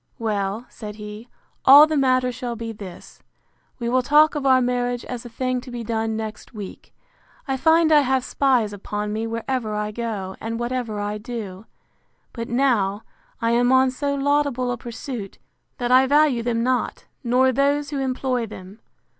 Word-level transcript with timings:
Well, 0.17 0.65
said 0.67 0.95
he, 0.95 1.29
all 1.63 1.85
the 1.85 1.95
matter 1.95 2.31
shall 2.31 2.55
be 2.55 2.71
this: 2.71 3.21
We 3.77 3.87
will 3.87 4.01
talk 4.01 4.33
of 4.33 4.47
our 4.47 4.59
marriage 4.59 5.05
as 5.05 5.25
a 5.27 5.29
thing 5.29 5.61
to 5.61 5.69
be 5.69 5.83
done 5.83 6.17
next 6.17 6.55
week. 6.55 6.91
I 7.47 7.55
find 7.55 7.91
I 7.91 7.99
have 8.01 8.23
spies 8.25 8.73
upon 8.73 9.13
me 9.13 9.27
wherever 9.27 9.75
I 9.75 9.91
go, 9.91 10.35
and 10.41 10.59
whatever 10.59 10.99
I 10.99 11.19
do: 11.19 11.67
But 12.33 12.49
now, 12.49 13.03
I 13.43 13.51
am 13.51 13.71
on 13.71 13.91
so 13.91 14.15
laudable 14.15 14.71
a 14.71 14.77
pursuit, 14.79 15.37
that 15.77 15.91
I 15.91 16.07
value 16.07 16.41
them 16.41 16.63
not, 16.63 17.05
nor 17.23 17.51
those 17.51 17.91
who 17.91 17.99
employ 17.99 18.47
them. 18.47 18.79